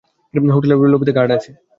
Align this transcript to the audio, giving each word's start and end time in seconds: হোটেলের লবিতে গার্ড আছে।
হোটেলের 0.55 0.91
লবিতে 0.93 1.13
গার্ড 1.17 1.31
আছে। 1.37 1.49